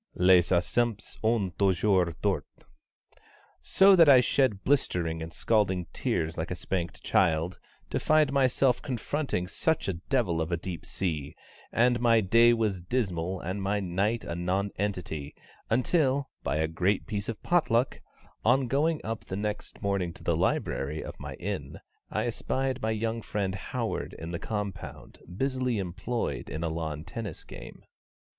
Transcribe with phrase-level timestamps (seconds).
[0.15, 2.41] les absents ont toujours tort.
[3.61, 7.59] So that I shed blistering and scalding tears like a spanked child,
[7.91, 11.35] to find myself confronting such a devil of a deep sea,
[11.71, 15.35] and my day was dismal and my night a nonentity,
[15.69, 18.01] until, by a great piece of potluck,
[18.43, 21.79] on going up the next morning to the library of my Inn,
[22.09, 27.43] I espied my young friend HOWARD in the compound, busily employed in a lawn tennis
[27.43, 27.83] game.